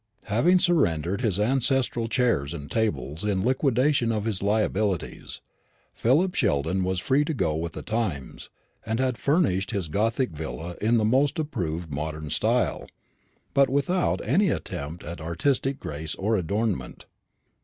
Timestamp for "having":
0.25-0.57